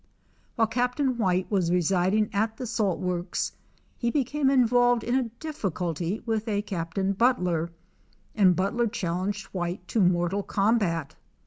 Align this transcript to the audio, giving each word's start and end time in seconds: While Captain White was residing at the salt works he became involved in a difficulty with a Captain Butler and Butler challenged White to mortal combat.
While 0.55 0.65
Captain 0.67 1.15
White 1.19 1.45
was 1.51 1.71
residing 1.71 2.31
at 2.33 2.57
the 2.57 2.65
salt 2.65 2.97
works 2.99 3.51
he 3.99 4.09
became 4.09 4.49
involved 4.49 5.03
in 5.03 5.13
a 5.13 5.29
difficulty 5.39 6.23
with 6.25 6.47
a 6.47 6.63
Captain 6.63 7.13
Butler 7.13 7.69
and 8.33 8.55
Butler 8.55 8.87
challenged 8.87 9.45
White 9.53 9.87
to 9.89 9.99
mortal 10.01 10.41
combat. 10.41 11.15